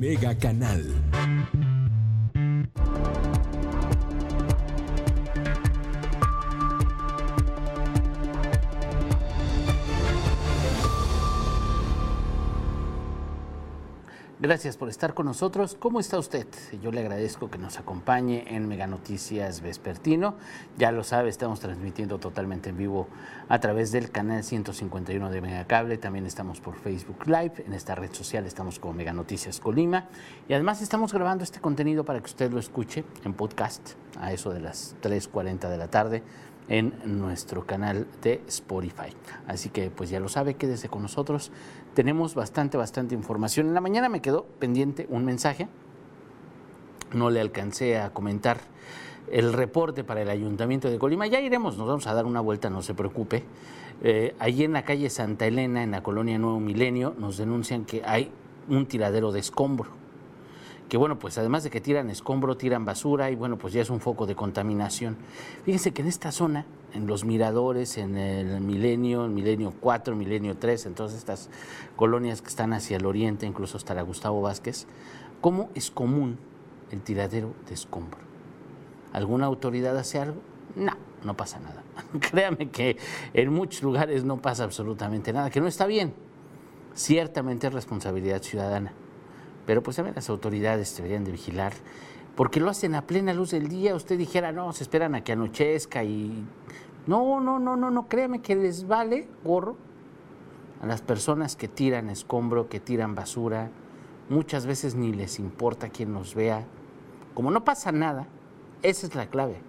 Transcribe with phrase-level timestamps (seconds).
[0.00, 0.80] Mega Canal.
[14.42, 15.76] Gracias por estar con nosotros.
[15.78, 16.46] ¿Cómo está usted?
[16.80, 20.34] Yo le agradezco que nos acompañe en Mega Noticias Vespertino.
[20.78, 23.06] Ya lo sabe, estamos transmitiendo totalmente en vivo
[23.50, 25.98] a través del canal 151 de Megacable.
[25.98, 27.64] También estamos por Facebook Live.
[27.66, 30.08] En esta red social estamos como Mega Noticias Colima.
[30.48, 34.50] Y además estamos grabando este contenido para que usted lo escuche en podcast a eso
[34.54, 36.22] de las 3.40 de la tarde
[36.70, 39.12] en nuestro canal de Spotify.
[39.46, 41.50] Así que pues ya lo sabe, quédese con nosotros.
[41.94, 43.66] Tenemos bastante, bastante información.
[43.66, 45.68] En la mañana me quedó pendiente un mensaje.
[47.12, 48.60] No le alcancé a comentar
[49.32, 51.26] el reporte para el Ayuntamiento de Colima.
[51.26, 53.42] Ya iremos, nos vamos a dar una vuelta, no se preocupe.
[54.02, 58.02] Eh, allí en la calle Santa Elena, en la colonia Nuevo Milenio, nos denuncian que
[58.04, 58.30] hay
[58.68, 59.99] un tiradero de escombro
[60.90, 63.90] que bueno, pues además de que tiran escombro, tiran basura y bueno, pues ya es
[63.90, 65.16] un foco de contaminación.
[65.64, 70.56] Fíjense que en esta zona, en los miradores, en el milenio, el milenio 4, milenio
[70.58, 71.48] 3, en todas estas
[71.94, 74.88] colonias que están hacia el oriente, incluso hasta la Gustavo Vázquez,
[75.40, 76.38] ¿cómo es común
[76.90, 78.18] el tiradero de escombro?
[79.12, 80.40] ¿Alguna autoridad hace algo?
[80.74, 81.84] No, no pasa nada.
[82.20, 82.96] Créame que
[83.32, 86.14] en muchos lugares no pasa absolutamente nada, que no está bien.
[86.94, 88.92] Ciertamente es responsabilidad ciudadana
[89.66, 91.72] pero pues también las autoridades deberían de vigilar,
[92.36, 93.94] porque lo hacen a plena luz del día.
[93.94, 96.44] Usted dijera, no, se esperan a que anochezca y...
[97.06, 99.76] No, no, no, no, no, créeme que les vale gorro
[100.80, 103.70] a las personas que tiran escombro, que tiran basura.
[104.28, 106.64] Muchas veces ni les importa quien nos vea.
[107.34, 108.26] Como no pasa nada,
[108.82, 109.60] esa es la clave.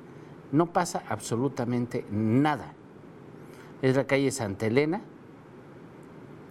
[0.51, 2.73] No pasa absolutamente nada.
[3.81, 5.01] Es la calle Santa Elena,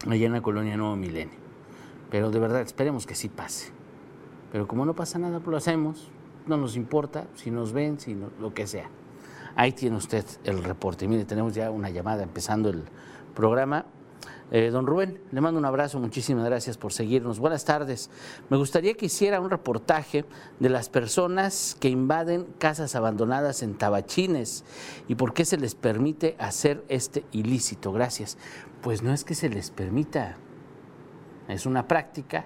[0.06, 1.39] allá en la colonia Nuevo Milenio.
[2.10, 3.72] Pero de verdad, esperemos que sí pase.
[4.52, 6.10] Pero como no pasa nada, pues lo hacemos.
[6.46, 8.88] No nos importa si nos ven, si lo que sea.
[9.56, 11.06] Ahí tiene usted el reporte.
[11.06, 12.84] Mire, tenemos ya una llamada empezando el
[13.34, 13.86] programa.
[14.52, 17.38] Eh, don Rubén, le mando un abrazo, muchísimas gracias por seguirnos.
[17.38, 18.10] Buenas tardes.
[18.48, 20.24] Me gustaría que hiciera un reportaje
[20.58, 24.64] de las personas que invaden casas abandonadas en Tabachines
[25.06, 27.92] y por qué se les permite hacer este ilícito.
[27.92, 28.38] Gracias.
[28.82, 30.36] Pues no es que se les permita,
[31.50, 32.44] es una práctica.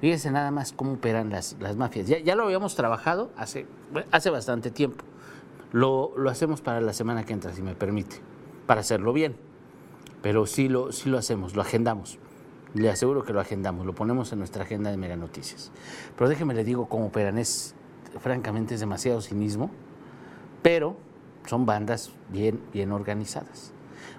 [0.00, 2.06] Fíjense nada más cómo operan las, mafias.
[2.06, 3.66] Ya, lo habíamos trabajado hace,
[4.10, 5.04] hace bastante tiempo.
[5.72, 8.16] Lo, hacemos para la semana que entra, si me permite,
[8.66, 9.36] para hacerlo bien.
[10.22, 12.18] Pero sí lo, sí lo hacemos, lo agendamos.
[12.74, 15.70] Le aseguro que lo agendamos, lo ponemos en nuestra agenda de Mega Noticias.
[16.16, 17.38] Pero déjeme le digo cómo operan.
[17.38, 17.74] Es,
[18.20, 19.70] francamente, es demasiado cinismo,
[20.62, 20.96] pero
[21.46, 23.72] son bandas bien, bien organizadas.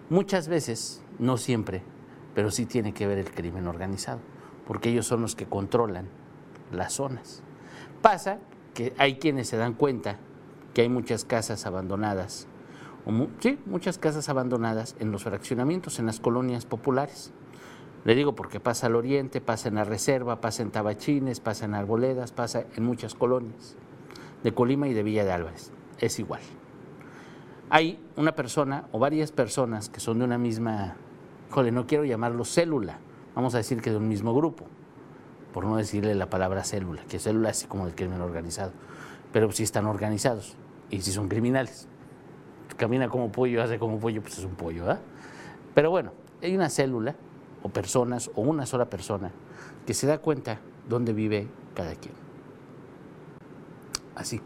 [0.09, 1.84] Muchas veces, no siempre,
[2.37, 4.19] pero sí tiene que ver el crimen organizado,
[4.67, 6.07] porque ellos son los que controlan
[6.71, 7.41] las zonas.
[8.03, 8.37] Pasa
[8.75, 10.19] que hay quienes se dan cuenta
[10.75, 12.47] que hay muchas casas abandonadas,
[13.39, 17.31] sí, muchas casas abandonadas en los fraccionamientos, en las colonias populares.
[18.05, 21.73] Le digo porque pasa al oriente, pasa en la reserva, pasa en Tabachines, pasa en
[21.73, 23.77] Arboledas, pasa en muchas colonias
[24.43, 25.71] de Colima y de Villa de Álvarez.
[25.97, 26.41] Es igual.
[27.71, 30.97] Hay una persona o varias personas que son de una misma
[31.50, 33.00] Jole, no quiero llamarlo célula,
[33.35, 34.66] vamos a decir que de un mismo grupo,
[35.53, 38.72] por no decirle la palabra célula, que célula es como el crimen organizado,
[39.31, 40.56] pero si están organizados
[40.90, 41.88] y si son criminales.
[42.75, 45.02] Camina como pollo, hace como pollo, pues es un pollo, ¿verdad?
[45.74, 47.16] Pero bueno, hay una célula
[47.64, 49.31] o personas o una sola persona
[49.85, 52.14] que se da cuenta dónde vive cada quien.
[54.16, 54.41] Así,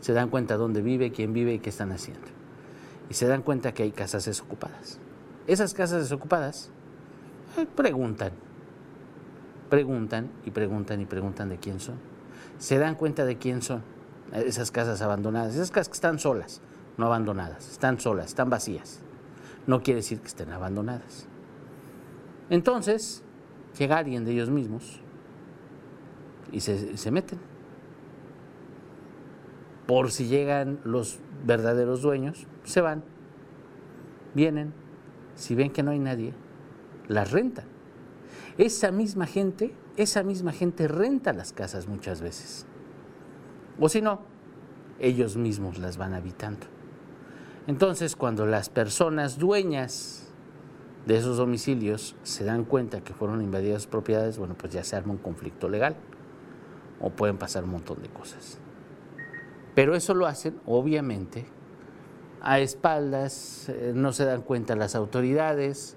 [0.00, 2.26] se dan cuenta dónde vive, quién vive y qué están haciendo.
[3.08, 4.98] Y se dan cuenta que hay casas desocupadas.
[5.46, 6.70] Esas casas desocupadas
[7.56, 8.32] eh, preguntan,
[9.68, 11.96] preguntan y preguntan y preguntan de quién son.
[12.58, 13.82] Se dan cuenta de quién son
[14.32, 16.60] esas casas abandonadas, esas casas que están solas,
[16.96, 19.00] no abandonadas, están solas, están vacías.
[19.66, 21.26] No quiere decir que estén abandonadas.
[22.50, 23.22] Entonces,
[23.78, 25.00] llega alguien de ellos mismos
[26.50, 27.38] y se, se meten.
[29.86, 33.04] Por si llegan los verdaderos dueños, se van,
[34.34, 34.72] vienen,
[35.34, 36.34] si ven que no hay nadie,
[37.08, 37.66] las rentan.
[38.58, 42.66] Esa misma gente, esa misma gente renta las casas muchas veces.
[43.80, 44.20] O si no,
[44.98, 46.66] ellos mismos las van habitando.
[47.66, 50.32] Entonces, cuando las personas dueñas
[51.06, 54.96] de esos domicilios se dan cuenta que fueron invadidas sus propiedades, bueno, pues ya se
[54.96, 55.96] arma un conflicto legal
[57.00, 58.58] o pueden pasar un montón de cosas.
[59.74, 61.46] Pero eso lo hacen, obviamente,
[62.42, 65.96] a espaldas, eh, no se dan cuenta las autoridades,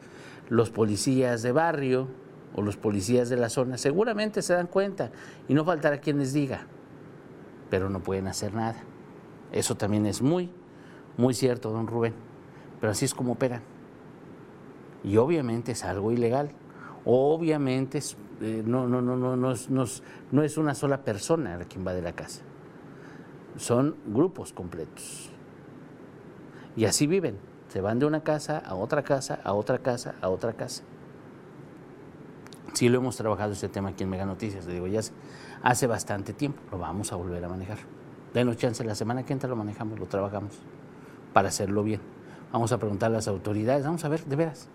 [0.49, 2.07] los policías de barrio,
[2.55, 5.11] o los policías de la zona seguramente se dan cuenta
[5.49, 6.61] y no faltará quien les diga,
[7.69, 8.77] pero no pueden hacer nada.
[9.51, 10.49] Eso también es muy,
[11.17, 12.13] muy cierto, don Rubén,
[12.79, 13.61] pero así es como operan.
[15.03, 16.51] Y obviamente es algo ilegal.
[17.03, 17.99] Obviamente
[18.41, 21.93] eh, no, no, no, no, no, es, no es una sola persona la quien va
[21.93, 22.41] de la casa.
[23.57, 25.34] Son grupos completos.
[26.75, 27.37] Y así viven.
[27.69, 30.83] Se van de una casa a otra casa, a otra casa, a otra casa.
[32.73, 34.99] Sí lo hemos trabajado ese tema aquí en Mega Noticias, le digo, ya
[35.63, 37.77] hace, bastante tiempo, lo vamos a volver a manejar.
[38.33, 40.59] Denos chance, la semana que entra lo manejamos, lo trabajamos,
[41.31, 42.01] para hacerlo bien.
[42.51, 44.67] Vamos a preguntar a las autoridades, vamos a ver, de veras,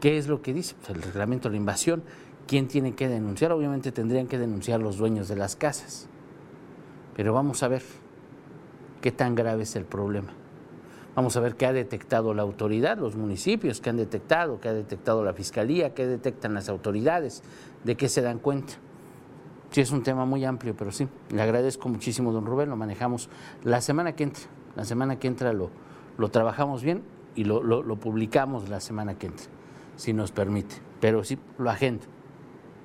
[0.00, 0.74] ¿qué es lo que dice?
[0.74, 2.02] Pues el reglamento de la invasión,
[2.46, 3.52] ¿quién tiene que denunciar?
[3.52, 6.08] Obviamente tendrían que denunciar los dueños de las casas,
[7.14, 7.82] pero vamos a ver
[9.02, 10.32] qué tan grave es el problema.
[11.14, 14.74] Vamos a ver qué ha detectado la autoridad, los municipios, qué han detectado, qué ha
[14.74, 17.42] detectado la fiscalía, qué detectan las autoridades,
[17.84, 18.74] de qué se dan cuenta.
[19.70, 23.28] Sí, es un tema muy amplio, pero sí, le agradezco muchísimo, don Rubén, lo manejamos
[23.62, 24.44] la semana que entra.
[24.76, 25.70] La semana que entra lo,
[26.18, 27.02] lo trabajamos bien
[27.36, 29.46] y lo, lo, publicamos la semana que entra,
[29.96, 30.76] si nos permite.
[31.00, 32.04] Pero sí, lo agendo,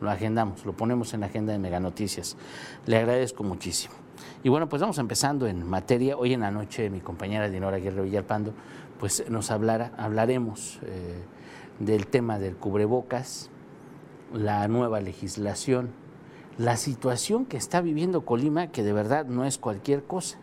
[0.02, 2.38] lo agendamos, lo ponemos en la agenda de Mega Noticias.
[2.86, 3.96] Le agradezco muchísimo.
[4.42, 6.16] Y bueno, pues vamos empezando en materia.
[6.16, 8.54] Hoy en la noche mi compañera Dinora Guerrero Villalpando,
[8.98, 11.22] pues nos hablará, hablaremos eh,
[11.80, 13.50] del tema del cubrebocas,
[14.34, 15.90] la nueva legislación,
[16.58, 20.38] la situación que está viviendo Colima, que de verdad no es cualquier cosa,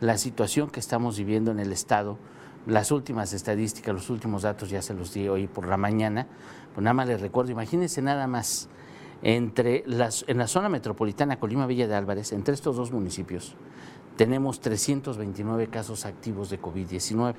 [0.00, 2.18] la situación que estamos viviendo en el Estado,
[2.66, 6.26] las últimas estadísticas, los últimos datos ya se los di hoy por la mañana,
[6.74, 8.68] pues nada más les recuerdo, imagínense nada más
[9.22, 13.54] entre las, en la zona metropolitana Colima-Villa de Álvarez, entre estos dos municipios,
[14.16, 17.34] tenemos 329 casos activos de COVID-19,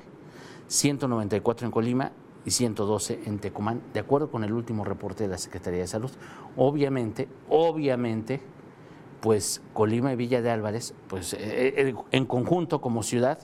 [0.66, 2.12] 194 en Colima
[2.44, 6.10] y 112 en Tecomán, de acuerdo con el último reporte de la Secretaría de Salud.
[6.56, 8.40] Obviamente, obviamente,
[9.20, 13.38] pues Colima y Villa de Álvarez, pues eh, eh, en conjunto como ciudad,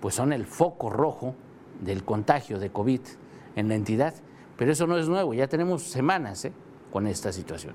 [0.00, 1.34] pues son el foco rojo
[1.80, 3.00] del contagio de COVID
[3.56, 4.14] en la entidad.
[4.58, 6.52] Pero eso no es nuevo, ya tenemos semanas, ¿eh?
[6.94, 7.74] Con esta situación.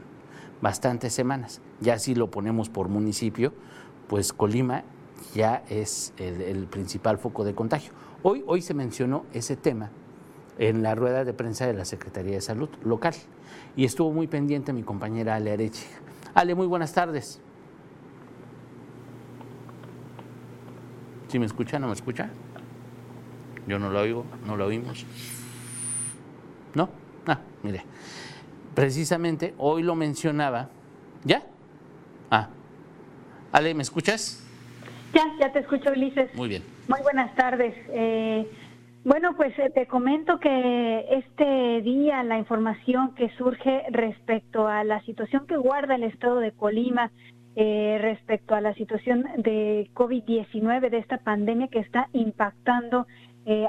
[0.62, 1.60] Bastantes semanas.
[1.81, 3.51] Ya si lo ponemos por municipio,
[4.07, 4.86] pues Colima
[5.36, 7.92] ya es el, principal foco de contagio.
[8.24, 9.89] Hoy, hoy se mencionó ese tema
[10.57, 13.13] en la rueda de prensa de la Secretaría de Salud local
[13.75, 15.86] y estuvo muy pendiente mi compañera Ale Arechi.
[16.33, 17.42] Ale, muy buenas tardes.
[21.27, 21.77] ¿Sí me escucha?
[21.77, 22.30] ¿No me escucha?
[23.68, 25.06] Yo no lo oigo, no lo oímos.
[26.74, 26.88] ¿No?
[27.27, 27.83] Ah, mire
[28.75, 30.69] precisamente hoy lo mencionaba.
[31.24, 31.44] ¿Ya?
[32.31, 32.50] Ah.
[33.51, 34.45] Ale, ¿me escuchas?
[35.13, 36.33] Ya, ya te escucho, Ulises.
[36.36, 36.63] Muy bien.
[36.88, 37.74] Muy buenas tardes.
[37.89, 38.48] Eh,
[39.04, 45.01] bueno, pues eh, te comento que este día la información que surge respecto a la
[45.04, 47.12] situación que guarda el estado de Colima,
[47.56, 53.07] eh, respecto a la situación de COVID-19, de esta pandemia que está impactando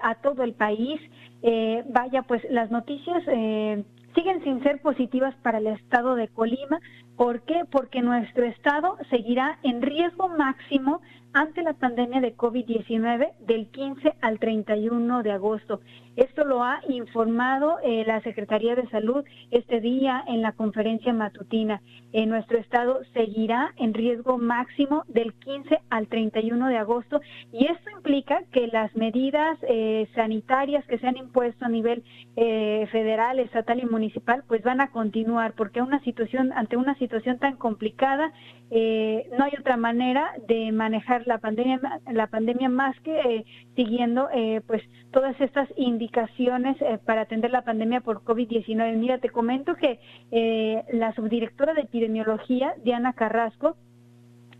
[0.03, 1.01] a todo el país,
[1.89, 3.25] vaya, pues las noticias
[4.15, 6.81] siguen sin ser positivas para el estado de Colima.
[7.17, 7.63] ¿Por qué?
[7.71, 11.01] Porque nuestro estado seguirá en riesgo máximo
[11.33, 15.81] ante la pandemia de COVID-19 del 15 al 31 de agosto.
[16.17, 21.83] Esto lo ha informado eh, la Secretaría de Salud este día en la conferencia matutina.
[22.13, 27.21] En nuestro estado seguirá en riesgo máximo del 15 al 31 de agosto
[27.53, 32.03] y esto implica que las medidas eh, sanitarias que se han impuesto a nivel
[32.37, 38.33] eh, federal, estatal y municipal pues van a continuar porque ante una situación tan complicada
[38.71, 41.81] no hay otra manera de manejar la pandemia
[42.13, 44.29] la pandemia más que siguiendo
[44.67, 48.97] pues todas estas indicaciones eh, para atender la pandemia por COVID-19.
[48.97, 49.99] Mira, te comento que
[50.31, 53.77] eh, la subdirectora de epidemiología, Diana Carrasco,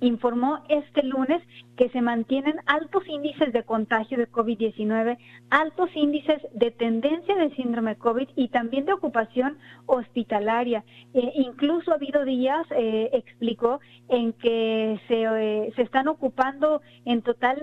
[0.01, 1.43] informó este lunes
[1.77, 5.17] que se mantienen altos índices de contagio de COVID-19,
[5.49, 10.85] altos índices de tendencia de síndrome COVID y también de ocupación hospitalaria.
[11.15, 17.23] Eh, incluso ha habido días, eh, explicó, en que se, eh, se, están ocupando en
[17.23, 17.59] total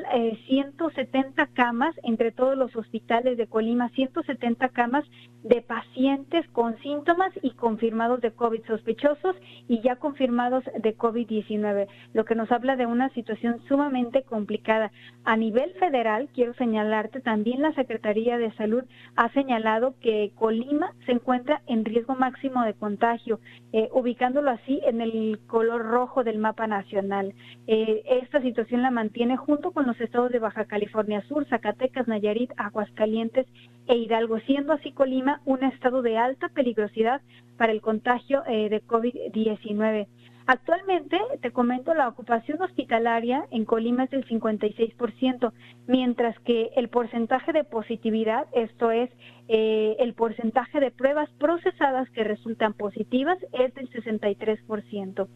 [0.48, 5.06] 170 camas entre todos los hospitales de Colima, 170 camas
[5.44, 9.36] de pacientes con síntomas y confirmados de COVID, sospechosos
[9.68, 11.88] y ya confirmados de COVID-19.
[12.14, 14.92] Lo que nos habla de una situación sumamente complicada.
[15.24, 18.84] A nivel federal, quiero señalarte, también la Secretaría de Salud
[19.16, 23.40] ha señalado que Colima se encuentra en riesgo máximo de contagio,
[23.74, 27.34] eh, ubicándolo así en el color rojo del mapa nacional.
[27.68, 32.52] Eh, esta situación la mantiene junto con los estados de Baja California Sur, Zacatecas, Nayarit,
[32.58, 33.48] Aguascalientes
[33.88, 37.22] e Hidalgo, siendo así Colima un estado de alta peligrosidad
[37.58, 40.08] para el contagio eh, de COVID-19.
[40.50, 45.52] Actualmente, te comento, la ocupación hospitalaria en Colima es del 56%,
[45.88, 49.10] mientras que el porcentaje de positividad, esto es,
[49.50, 55.28] eh, el porcentaje de pruebas procesadas que resultan positivas, es del 63%.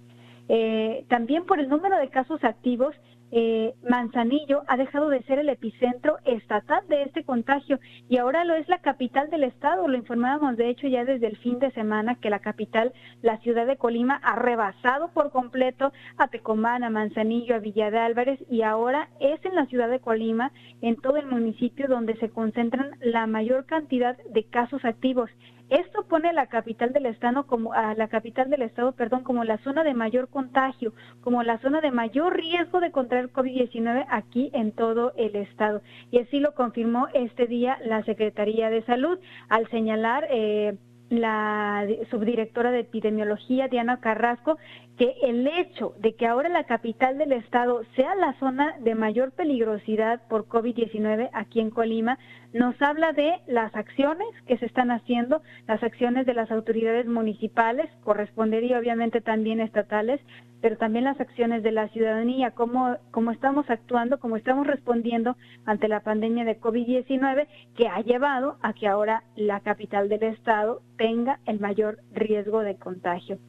[0.48, 2.96] Eh, también por el número de casos activos,
[3.32, 8.56] eh, Manzanillo ha dejado de ser el epicentro estatal de este contagio y ahora lo
[8.56, 9.88] es la capital del estado.
[9.88, 13.66] Lo informábamos de hecho ya desde el fin de semana que la capital, la ciudad
[13.66, 18.64] de Colima, ha rebasado por completo a Tecomán, a Manzanillo, a Villa de Álvarez y
[18.64, 23.28] ahora es en la ciudad de Colima, en todo el municipio donde se concentran la
[23.28, 25.30] mayor cantidad de casos activos.
[25.72, 29.46] Esto pone a la capital del estado como a la capital del estado, perdón, como
[29.46, 34.52] la zona de mayor contagio, como la zona de mayor riesgo de contraer COVID-19 aquí
[34.52, 35.82] en todo el estado.
[36.12, 40.76] Y así lo confirmó este día la Secretaría de Salud al señalar eh,
[41.12, 44.58] la subdirectora de epidemiología, Diana Carrasco,
[44.98, 49.32] que el hecho de que ahora la capital del estado sea la zona de mayor
[49.34, 52.18] peligrosidad por COVID-19 aquí en Colima,
[52.54, 57.90] nos habla de las acciones que se están haciendo, las acciones de las autoridades municipales,
[58.04, 60.20] correspondería obviamente también estatales,
[60.62, 65.88] pero también las acciones de la ciudadanía, cómo, cómo estamos actuando, cómo estamos respondiendo ante
[65.88, 71.40] la pandemia de COVID-19 que ha llevado a que ahora la capital del estado tenga
[71.46, 73.40] el mayor riesgo de contagio.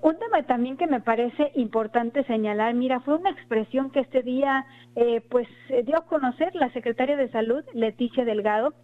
[0.00, 4.64] Un tema también que me parece importante señalar, mira, fue una expresión que este día
[4.94, 5.48] eh, pues
[5.84, 8.74] dio a conocer la secretaria de Salud, Leticia Delgado.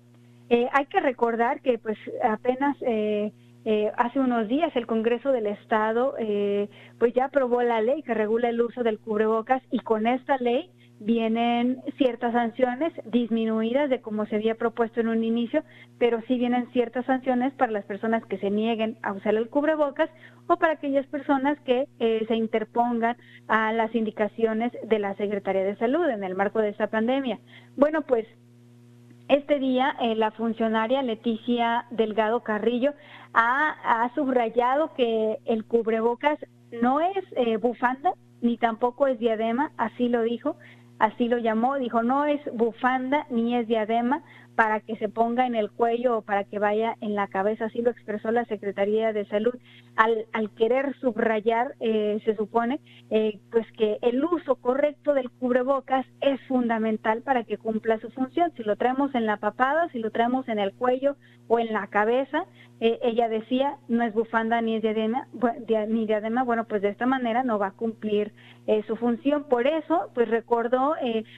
[0.51, 3.33] Eh, hay que recordar que pues apenas eh,
[3.65, 8.15] eh, hace unos días el Congreso del Estado eh, pues ya aprobó la ley que
[8.15, 14.27] regula el uso del cubrebocas y con esta ley vienen ciertas sanciones disminuidas de como
[14.27, 15.63] se había propuesto en un inicio,
[15.99, 20.11] pero sí vienen ciertas sanciones para las personas que se nieguen a usar el cubrebocas
[20.49, 25.77] o para aquellas personas que eh, se interpongan a las indicaciones de la Secretaría de
[25.77, 27.39] Salud en el marco de esta pandemia.
[27.77, 28.27] Bueno, pues
[29.29, 32.95] este día eh, la funcionaria Leticia Delgado Carrillo
[33.35, 36.39] ha, subrayado que el cubrebocas
[36.83, 40.57] no es eh, bufanda ni tampoco es diadema, así lo dijo,
[40.99, 44.23] así lo llamó, dijo no es bufanda ni es diadema,
[44.59, 47.81] para que se ponga en el cuello o para que vaya en la cabeza, así
[47.81, 49.55] lo expresó la Secretaría de Salud,
[49.95, 56.41] al, querer subrayar, eh, se supone, eh, pues que el uso correcto del cubrebocas es
[56.49, 58.51] fundamental para que cumpla su función.
[58.57, 61.15] Si lo traemos en la papada, si lo traemos en el cuello
[61.49, 62.45] o en la cabeza,
[62.81, 65.27] eh, ella decía, no es bufanda ni es diadema,
[65.89, 68.33] ni diadema, bueno, pues de esta manera no va a cumplir
[68.87, 69.45] su función.
[69.45, 70.95] Por eso, pues recordó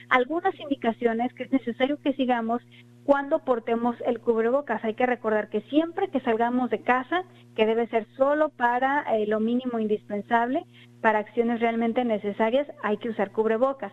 [0.09, 2.61] algunas indicaciones que es necesario que sigamos
[3.03, 4.83] cuando portemos el cubrebocas.
[4.83, 7.23] Hay que recordar que siempre que salgamos de casa,
[7.55, 10.63] que debe ser solo para eh, lo mínimo indispensable,
[11.01, 13.91] para acciones realmente necesarias, hay que usar cubrebocas.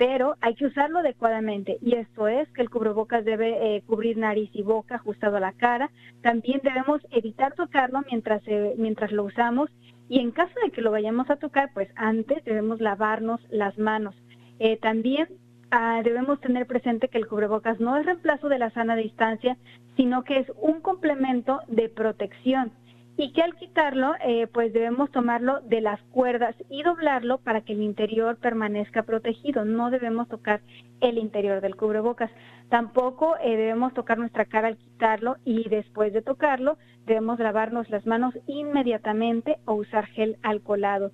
[0.00, 4.48] Pero hay que usarlo adecuadamente y esto es que el cubrebocas debe eh, cubrir nariz
[4.54, 5.90] y boca ajustado a la cara.
[6.22, 8.40] También debemos evitar tocarlo mientras,
[8.78, 9.68] mientras lo usamos
[10.08, 14.14] y en caso de que lo vayamos a tocar, pues antes debemos lavarnos las manos.
[14.58, 15.28] Eh, también
[15.72, 19.56] Ah, debemos tener presente que el cubrebocas no es reemplazo de la sana distancia,
[19.96, 22.72] sino que es un complemento de protección
[23.20, 27.74] y que al quitarlo, eh, pues debemos tomarlo de las cuerdas y doblarlo para que
[27.74, 29.66] el interior permanezca protegido.
[29.66, 30.62] No debemos tocar
[31.02, 32.30] el interior del cubrebocas.
[32.70, 38.06] Tampoco eh, debemos tocar nuestra cara al quitarlo y después de tocarlo debemos lavarnos las
[38.06, 41.10] manos inmediatamente o usar gel alcoholado.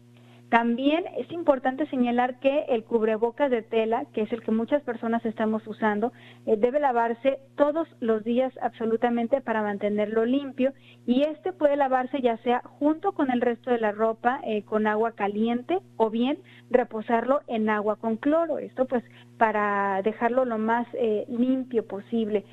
[0.48, 5.24] También es importante señalar que el cubrebocas de tela, que es el que muchas personas
[5.26, 6.12] estamos usando,
[6.46, 10.72] eh, debe lavarse todos los días absolutamente para mantenerlo limpio
[11.04, 14.86] y este puede lavarse ya sea junto con el resto de la ropa eh, con
[14.86, 16.38] agua caliente o bien
[16.70, 18.58] reposarlo en agua con cloro.
[18.58, 19.02] Esto pues
[19.38, 22.44] para dejarlo lo más eh, limpio posible.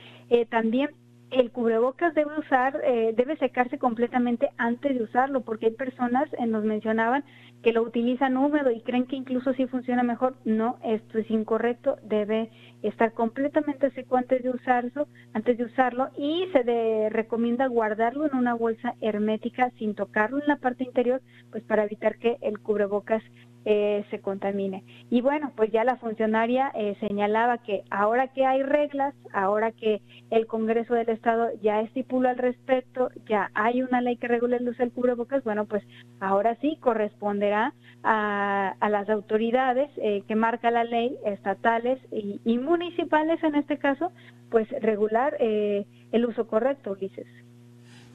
[0.50, 0.90] también
[1.30, 2.80] el cubrebocas debe usar,
[3.16, 7.24] debe secarse completamente antes de usarlo, porque hay personas, nos mencionaban,
[7.64, 10.36] que lo utilizan húmedo y creen que incluso sí funciona mejor.
[10.46, 12.52] No, esto es incorrecto, debe
[12.84, 18.54] estar completamente seco antes de usarlo, antes de usarlo y se recomienda guardarlo en una
[18.54, 23.24] bolsa hermética sin tocarlo en la parte interior, pues para evitar que el cubrebocas
[23.66, 24.84] eh, se contamine.
[25.10, 30.02] Y bueno, pues ya la funcionaria eh, señalaba que ahora que hay reglas, ahora que
[30.32, 34.68] el Congreso del Estado ya estipula al respecto, ya hay una ley que regula el
[34.68, 35.84] uso del cubrebocas, bueno, pues
[36.20, 43.42] ahora sí corresponderá a, las autoridades eh, que marca la ley, estatales y, y, municipales
[43.44, 44.12] en este caso,
[44.52, 47.28] pues regular el uso correcto, Ulises.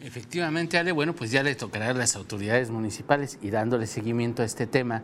[0.00, 4.44] Efectivamente, Ale, bueno, pues ya le tocará a las autoridades municipales y dándole seguimiento a
[4.44, 5.02] este tema,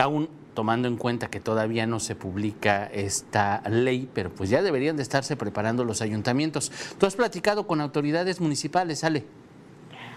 [0.00, 4.96] aún tomando en cuenta que todavía no se publica esta ley, pero pues ya deberían
[4.96, 6.70] de estarse preparando los ayuntamientos.
[6.98, 9.24] Tú has platicado con autoridades municipales, Ale.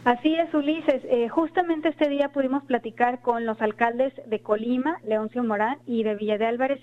[0.05, 1.03] Así es, Ulises.
[1.05, 6.15] Eh, justamente este día pudimos platicar con los alcaldes de Colima, Leoncio Morán, y de
[6.15, 6.79] Villa de Álvarez,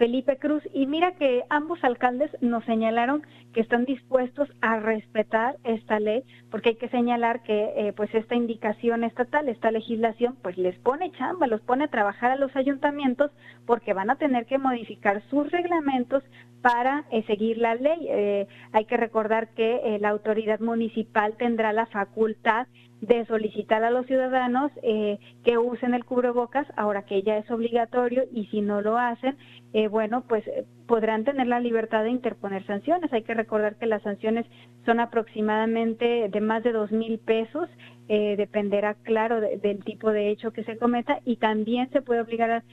[0.00, 0.62] Felipe Cruz.
[0.72, 6.70] Y mira que ambos alcaldes nos señalaron que están dispuestos a respetar esta ley, porque
[6.70, 11.46] hay que señalar que eh, pues esta indicación estatal, esta legislación, pues les pone chamba,
[11.46, 13.30] los pone a trabajar a los ayuntamientos
[13.66, 16.24] porque van a tener que modificar sus reglamentos
[16.62, 18.06] para eh, seguir la ley.
[18.08, 22.66] Eh, hay que recordar que la autoridad municipal tendrá la facultad
[23.00, 28.24] de solicitar a los ciudadanos eh, que usen el cubrebocas ahora que ya es obligatorio
[28.32, 29.36] y si no lo hacen,
[29.72, 33.12] eh, bueno, pues eh, podrán tener la libertad de interponer sanciones.
[33.12, 34.44] Hay que recordar que las sanciones
[34.84, 37.68] son aproximadamente de más de dos mil pesos,
[38.08, 42.64] dependerá, claro, del tipo de hecho que se cometa y también se puede obligar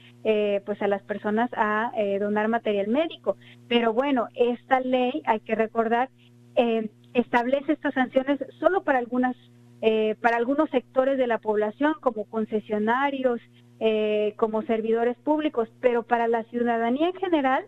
[0.64, 3.36] pues a las personas a donar material médico.
[3.68, 6.08] Pero bueno, esta ley, hay que recordar,
[7.14, 9.36] establece estas sanciones solo para algunas
[9.80, 13.40] eh, para algunos sectores de la población, como concesionarios,
[13.80, 17.64] eh, como servidores públicos, pero para la ciudadanía en general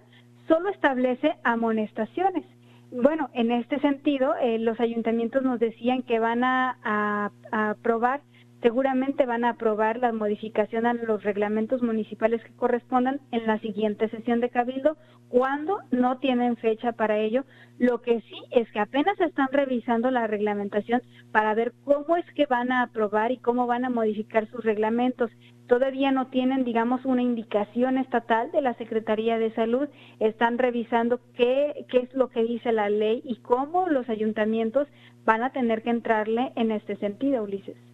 [0.48, 2.44] solo establece amonestaciones.
[2.90, 8.20] Bueno, en este sentido, eh, los ayuntamientos nos decían que van a, a aprobar
[8.62, 14.08] seguramente van a aprobar la modificación a los reglamentos municipales que correspondan en la siguiente
[14.08, 14.96] sesión de Cabildo,
[15.28, 17.44] cuando no tienen fecha para ello.
[17.78, 21.02] Lo que sí es que apenas están revisando la reglamentación
[21.32, 25.30] para ver cómo es que van a aprobar y cómo van a modificar sus reglamentos.
[25.66, 29.88] Todavía no tienen, digamos, una indicación estatal de la Secretaría de Salud.
[30.18, 34.88] Están revisando qué, qué es lo que dice la ley y cómo los ayuntamientos
[35.24, 37.89] van a tener que entrarle en este sentido, Ulises.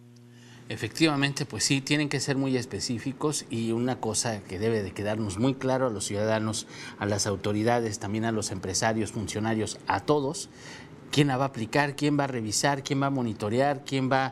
[0.69, 5.37] Efectivamente, pues sí, tienen que ser muy específicos y una cosa que debe de quedarnos
[5.37, 6.67] muy claro a los ciudadanos,
[6.99, 10.49] a las autoridades, también a los empresarios, funcionarios, a todos,
[11.09, 14.25] quién la va a aplicar, quién va a revisar, quién va a monitorear, quién va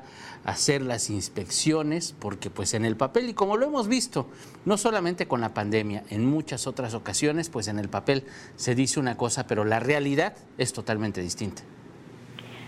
[0.43, 4.27] a hacer las inspecciones, porque pues en el papel, y como lo hemos visto,
[4.65, 8.25] no solamente con la pandemia, en muchas otras ocasiones, pues en el papel
[8.57, 11.63] se dice una cosa, pero la realidad es totalmente distinta.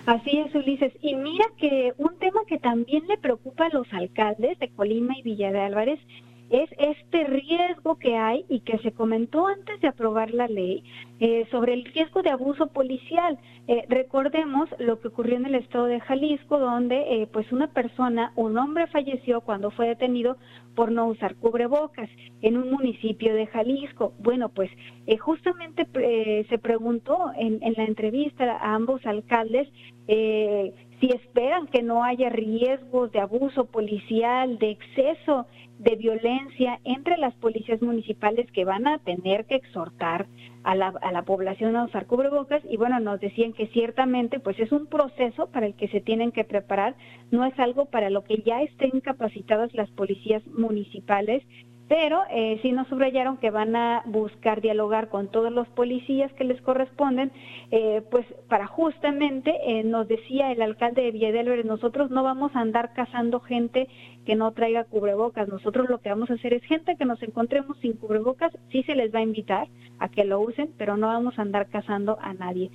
[0.08, 0.94] Así es, Ulises.
[1.02, 5.22] Y mira que un tema que también le preocupa a los alcaldes de Colima y
[5.22, 6.00] Villa de Álvarez
[6.50, 10.84] es este riesgo que hay y que se comentó antes de aprobar la ley
[11.20, 13.38] eh, sobre el riesgo de abuso policial.
[13.68, 18.32] Eh, recordemos lo que ocurrió en el estado de Jalisco, donde eh, pues una persona,
[18.36, 20.38] un hombre falleció cuando fue detenido
[20.76, 22.10] por no usar cubrebocas
[22.42, 24.14] en un municipio de Jalisco.
[24.20, 24.70] Bueno, pues
[25.20, 25.88] justamente
[26.48, 29.68] se preguntó en, en, la entrevista a ambos alcaldes
[31.00, 35.46] si esperan que no haya riesgos de abuso policial, de exceso
[35.80, 40.26] de violencia entre las policías municipales que van a tener que exhortar
[40.64, 42.64] a la, a la población a usar cubrebocas.
[42.70, 46.32] Y bueno, nos decían que ciertamente pues es un proceso para el que se tienen
[46.32, 46.96] que preparar,
[47.32, 51.44] no es algo para lo que ya estén capacitadas las policías municipales
[51.88, 56.44] pero eh, sí nos subrayaron que van a buscar dialogar con todos los policías que
[56.44, 57.32] les corresponden,
[57.72, 61.28] eh, pues para justamente, eh, nos decía el alcalde de Villa
[61.64, 63.88] nosotros no vamos a andar cazando gente
[64.26, 67.78] que no traiga cubrebocas, nosotros lo que vamos a hacer es gente que nos encontremos
[67.80, 69.68] sin cubrebocas, sí se les va a invitar
[70.00, 72.70] a que lo usen, pero no vamos a andar cazando a nadie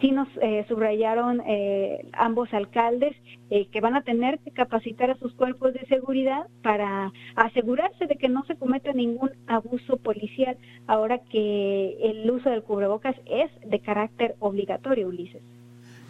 [0.00, 3.16] sí nos eh, subrayaron eh, ambos alcaldes
[3.50, 8.16] eh, que van a tener que capacitar a sus cuerpos de seguridad para asegurarse de
[8.16, 10.56] que no se cometa ningún abuso policial
[10.86, 15.42] ahora que el uso del cubrebocas es de carácter obligatorio, Ulises.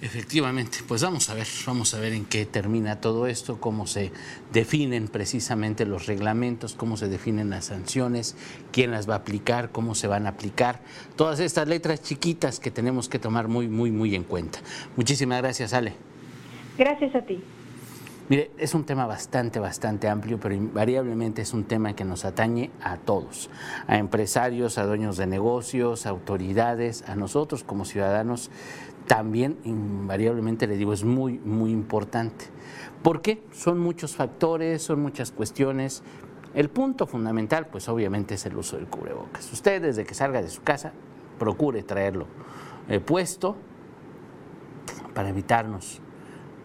[0.02, 4.12] Efectivamente, pues vamos a ver, vamos a ver en qué termina todo esto, cómo se
[4.52, 8.36] definen precisamente los reglamentos, cómo se definen las sanciones,
[8.72, 10.80] quién las va a aplicar, cómo se van a aplicar,
[11.16, 14.58] todas estas letras chiquitas que tenemos que tomar muy, muy, muy en cuenta.
[14.96, 15.94] Muchísimas gracias, Ale.
[16.76, 17.42] Gracias a ti.
[18.28, 22.70] Mire, es un tema bastante, bastante amplio, pero invariablemente es un tema que nos atañe
[22.82, 23.48] a todos,
[23.86, 28.50] a empresarios, a dueños de negocios, a autoridades, a nosotros como ciudadanos
[29.06, 32.46] también invariablemente le digo, es muy, muy importante.
[33.02, 33.42] ¿Por qué?
[33.52, 36.02] Son muchos factores, son muchas cuestiones
[36.54, 39.52] El punto fundamental, pues obviamente es el uso del cubrebocas.
[39.52, 40.92] Usted desde que salga de su casa,
[41.38, 42.26] procure traerlo
[42.88, 43.56] eh, puesto
[45.14, 46.00] para evitarnos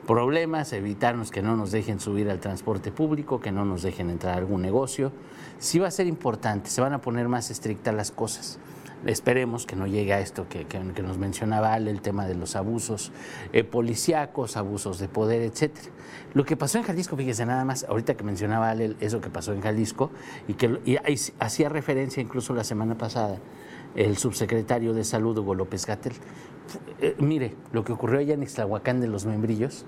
[0.08, 4.36] problemas, evitarnos que no nos dejen subir al transporte público, que no nos dejen entrar
[4.36, 5.12] a algún negocio.
[5.60, 8.60] Sí va a ser importante, se van a poner más estrictas las cosas.
[9.06, 10.66] Esperemos que no llegue a esto que,
[11.02, 13.12] nos mencionaba Ale, el tema de los abusos
[13.52, 15.88] eh, policíacos, abusos de poder, etcétera.
[16.34, 19.54] Lo que pasó en Jalisco, fíjese nada más, ahorita que mencionaba Ale eso que pasó
[19.54, 20.12] en Jalisco,
[20.48, 20.80] y que
[21.40, 23.40] hacía referencia incluso la semana pasada
[23.96, 26.14] el subsecretario de Salud, Hugo López Gatel.
[27.00, 29.86] Eh, mire, lo que ocurrió allá en Ixtlahuacán de los Membrillos,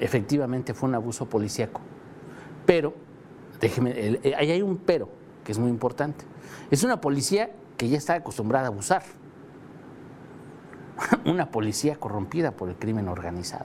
[0.00, 1.80] efectivamente fue un abuso policíaco.
[2.66, 2.94] Pero,
[3.60, 5.08] déjeme, eh, ahí hay un pero,
[5.44, 6.24] que es muy importante.
[6.70, 7.50] Es una policía
[7.82, 9.02] que ya está acostumbrada a abusar.
[11.24, 13.64] Una policía corrompida por el crimen organizado.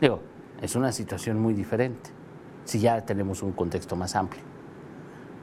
[0.00, 0.22] Digo,
[0.60, 2.10] es una situación muy diferente,
[2.64, 4.42] si ya tenemos un contexto más amplio.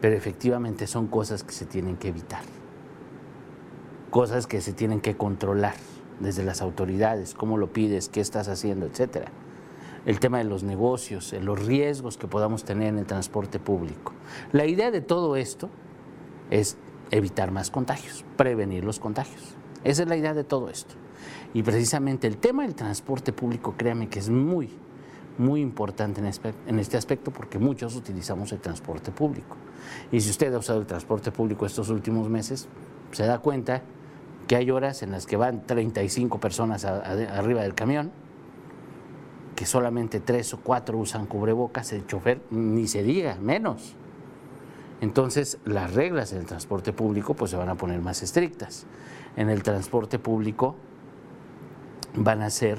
[0.02, 2.42] Pero efectivamente son cosas que se tienen que evitar
[4.10, 5.74] cosas que se tienen que controlar
[6.20, 9.32] desde las autoridades, cómo lo pides, qué estás haciendo, etcétera.
[10.06, 14.12] El tema de los negocios, los riesgos que podamos tener en el transporte público.
[14.52, 15.70] La idea de todo esto
[16.52, 16.78] es
[17.14, 19.42] evitar más contagios, prevenir los contagios.
[19.84, 20.96] Esa es la idea de todo esto.
[21.54, 24.70] Y precisamente el tema del transporte público, créame que es muy,
[25.38, 29.56] muy importante en este aspecto porque muchos utilizamos el transporte público.
[30.12, 32.68] Y si usted ha usado el transporte público estos últimos meses,
[33.12, 33.84] se da cuenta
[34.48, 38.12] que hay horas en las que van 35 personas arriba del camión,
[39.56, 43.96] que solamente tres o cuatro usan cubrebocas, el chofer ni se diga, menos.
[45.04, 48.86] Entonces las reglas del transporte público pues se van a poner más estrictas.
[49.36, 50.76] En el transporte público
[52.16, 52.78] van a ser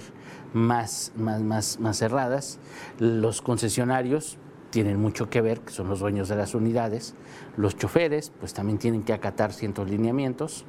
[0.54, 2.58] más, más, más, más cerradas.
[2.98, 4.38] Los concesionarios
[4.70, 7.14] tienen mucho que ver, que son los dueños de las unidades.
[7.58, 10.64] Los choferes pues también tienen que acatar ciertos lineamientos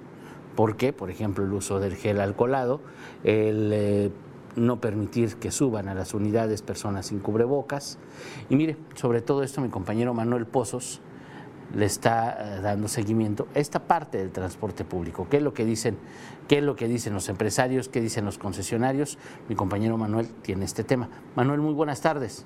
[0.57, 0.93] ¿Por qué?
[0.93, 2.79] Por ejemplo, el uso del gel alcoholado,
[3.23, 4.11] el eh,
[4.55, 7.97] no permitir que suban a las unidades personas sin cubrebocas.
[8.49, 11.01] Y mire, sobre todo esto mi compañero Manuel Pozos
[11.73, 15.27] le está eh, dando seguimiento a esta parte del transporte público.
[15.29, 15.97] ¿Qué es lo que dicen,
[16.47, 19.17] qué es lo que dicen los empresarios, qué dicen los concesionarios?
[19.49, 21.09] Mi compañero Manuel tiene este tema.
[21.35, 22.45] Manuel, muy buenas tardes.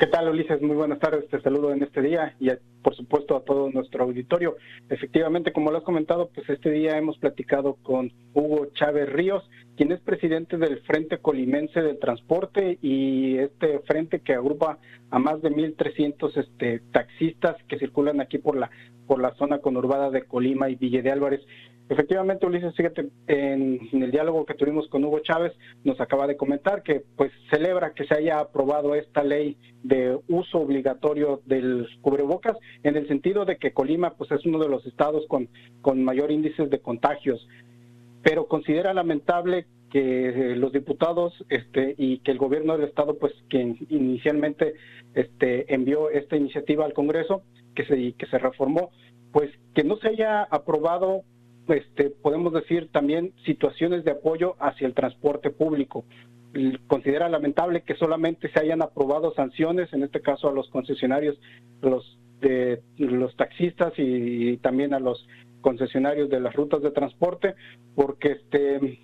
[0.00, 0.62] ¿Qué tal, Ulises?
[0.62, 1.28] Muy buenas tardes.
[1.28, 2.48] Te saludo en este día y,
[2.82, 4.56] por supuesto, a todo nuestro auditorio.
[4.88, 9.44] Efectivamente, como lo has comentado, pues este día hemos platicado con Hugo Chávez Ríos,
[9.76, 14.78] quien es presidente del Frente Colimense del Transporte y este frente que agrupa
[15.10, 18.70] a más de 1.300 este, taxistas que circulan aquí por la,
[19.06, 21.42] por la zona conurbada de Colima y Villa de Álvarez.
[21.90, 26.84] Efectivamente, Ulises, fíjate, en, el diálogo que tuvimos con Hugo Chávez, nos acaba de comentar
[26.84, 32.96] que pues celebra que se haya aprobado esta ley de uso obligatorio del cubrebocas, en
[32.96, 35.48] el sentido de que Colima pues es uno de los estados con,
[35.82, 37.44] con mayor índices de contagios,
[38.22, 43.74] pero considera lamentable que los diputados este, y que el gobierno del estado pues que
[43.88, 44.74] inicialmente
[45.14, 47.42] este, envió esta iniciativa al Congreso
[47.74, 48.90] que se, que se reformó,
[49.32, 51.24] pues que no se haya aprobado
[51.70, 56.04] este, podemos decir también situaciones de apoyo hacia el transporte público.
[56.86, 61.38] Considera lamentable que solamente se hayan aprobado sanciones, en este caso a los concesionarios,
[61.80, 65.26] los de los taxistas y, también a los
[65.60, 67.54] concesionarios de las rutas de transporte,
[67.94, 69.00] porque este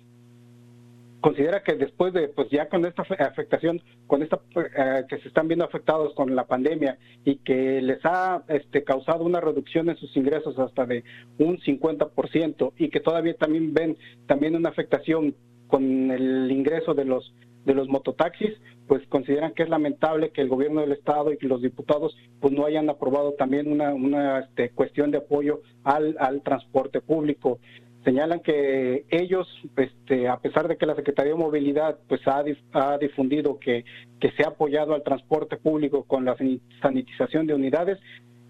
[1.21, 5.47] considera que después de, pues ya con esta afectación, con esta eh, que se están
[5.47, 10.15] viendo afectados con la pandemia y que les ha este, causado una reducción en sus
[10.15, 11.03] ingresos hasta de
[11.39, 15.35] un 50% y que todavía también ven también una afectación
[15.67, 17.33] con el ingreso de los
[17.65, 18.53] de los mototaxis,
[18.87, 22.53] pues consideran que es lamentable que el gobierno del estado y que los diputados pues
[22.53, 27.59] no hayan aprobado también una, una este, cuestión de apoyo al, al transporte público
[28.07, 32.41] señalan que ellos, este, a pesar de que la Secretaría de Movilidad pues ha,
[32.71, 33.83] ha difundido que,
[34.21, 36.37] que se ha apoyado al transporte público con la
[36.81, 37.99] sanitización de unidades,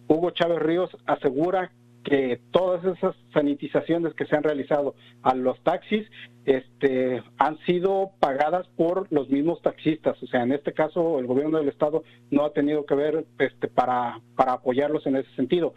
[0.08, 1.72] Hugo Chávez Ríos asegura
[2.08, 6.08] que todas esas sanitizaciones que se han realizado a los taxis
[6.46, 10.22] este, han sido pagadas por los mismos taxistas.
[10.24, 13.68] O sea, en este caso el gobierno del estado no ha tenido que ver este,
[13.68, 15.74] para, para apoyarlos en ese sentido.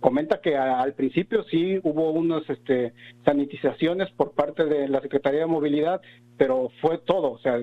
[0.00, 2.94] Comenta que al principio sí hubo unas este,
[3.26, 6.00] sanitizaciones por parte de la Secretaría de Movilidad,
[6.38, 7.32] pero fue todo.
[7.32, 7.62] O sea,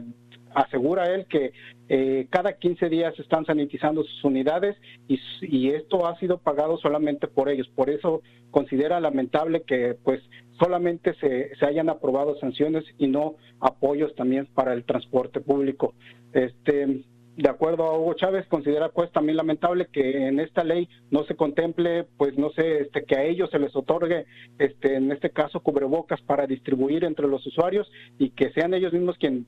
[0.53, 1.53] asegura él que
[1.89, 7.49] eh, cada 15 días están sanitizando sus unidades y, esto ha sido pagado solamente por
[7.49, 7.67] ellos.
[7.75, 10.21] Por eso considera lamentable que pues
[10.59, 15.93] solamente se, se hayan aprobado sanciones y no apoyos también para el transporte público.
[16.33, 17.03] Este,
[17.37, 21.35] de acuerdo a Hugo Chávez, considera pues también lamentable que en esta ley no se
[21.35, 24.25] contemple, pues no sé, este, que a ellos se les otorgue,
[24.59, 29.17] este, en este caso, cubrebocas para distribuir entre los usuarios y que sean ellos mismos
[29.17, 29.45] quien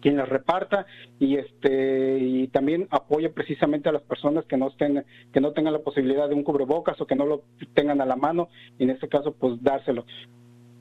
[0.00, 0.86] quien las reparta
[1.18, 5.72] y este y también apoye precisamente a las personas que no estén que no tengan
[5.72, 7.42] la posibilidad de un cubrebocas o que no lo
[7.74, 10.04] tengan a la mano y en este caso pues dárselo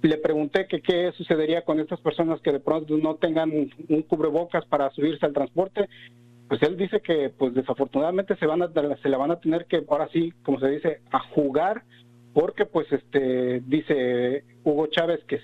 [0.08, 3.52] le pregunté que qué sucedería con estas personas que de pronto no tengan
[3.90, 5.90] un cubrebocas para subirse al transporte.
[6.48, 8.70] Pues él dice que pues desafortunadamente se van a
[9.02, 11.84] se la van a tener que ahora sí, como se dice, a jugar
[12.34, 15.40] porque pues este dice Hugo Chávez que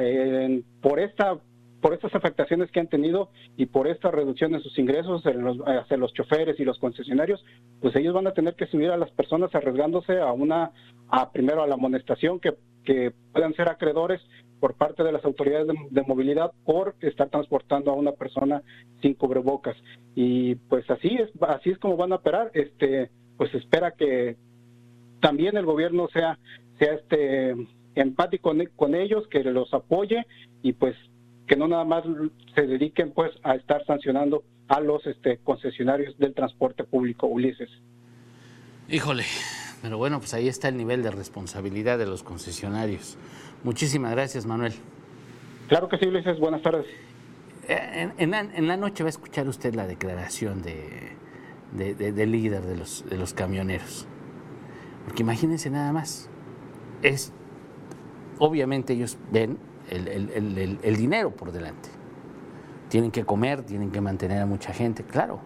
[0.00, 1.38] eh, por esta
[1.84, 6.14] por estas afectaciones que han tenido y por esta reducción en sus ingresos hacia los
[6.14, 7.44] choferes y los concesionarios,
[7.82, 10.70] pues ellos van a tener que subir a las personas arriesgándose a una,
[11.10, 12.54] a primero a la amonestación que,
[12.86, 14.22] que puedan ser acreedores
[14.60, 18.62] por parte de las autoridades de, movilidad por estar transportando a una persona
[19.02, 19.76] sin cubrebocas.
[20.14, 22.50] Y pues así es, así es como van a operar.
[22.54, 24.36] Este, pues espera que
[25.20, 26.38] también el gobierno sea,
[26.78, 27.54] sea este
[27.94, 30.24] empático con ellos, que los apoye
[30.62, 30.96] y pues
[31.46, 32.04] que no nada más
[32.54, 37.68] se dediquen pues a estar sancionando a los este, concesionarios del transporte público, Ulises.
[38.88, 39.24] Híjole,
[39.82, 43.18] pero bueno, pues ahí está el nivel de responsabilidad de los concesionarios.
[43.62, 44.72] Muchísimas gracias, Manuel.
[45.68, 46.86] Claro que sí, Ulises, buenas tardes.
[47.68, 48.30] Eh, en,
[48.68, 51.12] la, noche va a escuchar usted la declaración de,
[51.72, 54.06] del líder de los, de los camioneros.
[55.04, 56.28] Porque imagínense nada más,
[57.02, 57.32] es,
[58.38, 59.58] obviamente ellos ven
[59.94, 61.88] el, dinero por delante.
[62.88, 65.40] Tienen que comer, tienen que mantener a mucha gente, claro.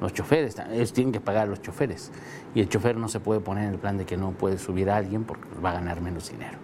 [0.00, 2.10] Los choferes, ellos tienen que pagar a los choferes.
[2.54, 4.90] Y el chofer no se puede poner en el plan de que no puede subir
[4.90, 6.58] a alguien porque va a ganar menos dinero.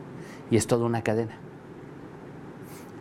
[0.50, 1.36] Y es toda una cadena.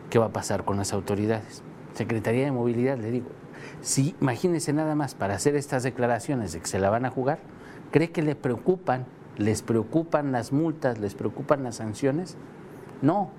[0.09, 1.63] ¿Qué va a pasar con las autoridades?
[1.93, 3.29] Secretaría de Movilidad, le digo,
[3.81, 7.39] si imagínense nada más para hacer estas declaraciones de que se la van a jugar,
[7.91, 9.05] ¿cree que le preocupan,
[9.37, 12.37] les preocupan las multas, les preocupan las sanciones?
[13.01, 13.31] No,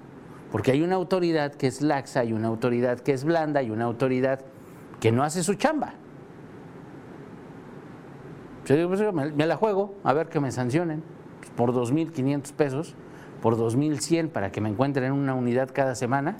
[0.51, 3.85] porque hay una autoridad que es laxa, hay una autoridad que es blanda, hay una
[3.85, 4.41] autoridad
[5.01, 5.95] que no hace su chamba.
[8.65, 11.03] Yo pues, me, la juego, a ver que me sancionen
[11.41, 12.95] pues, por 2.500 pesos,
[13.43, 16.37] por 2.100 para que me encuentren una unidad cada semana.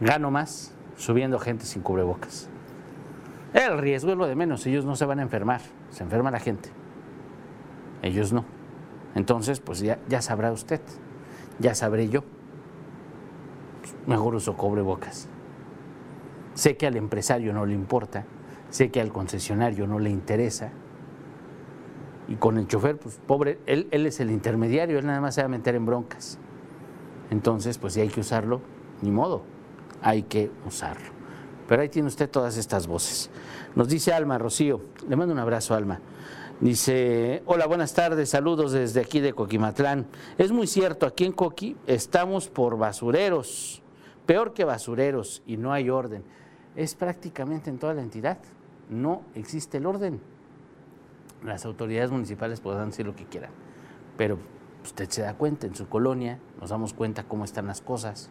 [0.00, 2.48] Gano más subiendo gente sin cubrebocas.
[3.54, 5.60] El riesgo es lo de menos, ellos no se van a enfermar,
[5.90, 6.70] se enferma la gente.
[8.02, 8.44] Ellos no.
[9.14, 10.80] Entonces, pues ya sabrá usted,
[11.58, 12.22] ya sabré yo
[14.08, 15.28] mejor uso bocas.
[16.54, 18.24] Sé que al empresario no le importa,
[18.70, 20.72] sé que al concesionario no le interesa.
[22.26, 25.42] Y con el chofer, pues pobre, él, él es el intermediario, él nada más se
[25.42, 26.38] va a meter en broncas.
[27.30, 28.60] Entonces, pues si hay que usarlo,
[29.02, 29.42] ni modo,
[30.02, 31.10] hay que usarlo.
[31.68, 33.30] Pero ahí tiene usted todas estas voces.
[33.76, 36.00] Nos dice Alma, Rocío, le mando un abrazo, Alma.
[36.60, 40.06] Dice, hola, buenas tardes, saludos desde aquí de Coquimatlán.
[40.38, 43.82] Es muy cierto, aquí en Coqui estamos por basureros
[44.28, 46.22] peor que basureros y no hay orden.
[46.76, 48.36] Es prácticamente en toda la entidad.
[48.90, 50.20] No existe el orden.
[51.42, 53.50] Las autoridades municipales podrán decir lo que quieran,
[54.18, 54.38] pero
[54.84, 58.28] usted se da cuenta en su colonia, nos damos cuenta cómo están las cosas.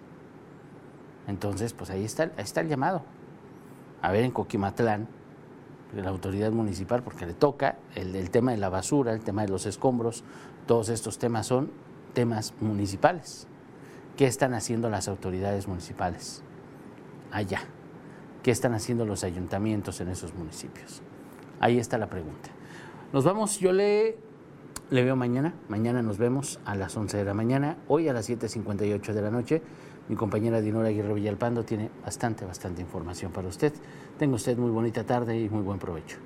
[1.26, 3.02] Entonces, pues ahí está, está el llamado.
[4.04, 5.08] A ver en Coquimatlán,
[5.96, 9.48] la autoridad municipal, porque le toca el, el tema de la basura, el tema de
[9.48, 10.24] los escombros,
[10.68, 11.72] todos estos temas son
[12.14, 13.48] temas municipales.
[14.18, 16.42] ¿Qué están haciendo las autoridades municipales
[17.32, 17.62] allá?
[18.42, 21.04] ¿Qué están haciendo los ayuntamientos en esos municipios?
[21.60, 22.50] Ahí está la pregunta.
[23.14, 24.18] Nos vamos, yo le,
[24.90, 28.28] le veo mañana, mañana nos vemos a las 11 de la mañana, hoy a las
[28.28, 29.62] 7.58 de la noche.
[30.10, 33.72] Mi compañera Dinora Aguirre Villalpando tiene bastante, bastante información para usted.
[34.18, 36.18] Tenga usted muy bonita tarde y muy buen provecho.